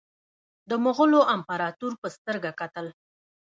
[0.69, 2.85] د مغولو امپراطور په سترګه کتل.